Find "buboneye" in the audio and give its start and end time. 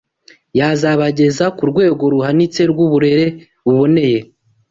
3.65-4.19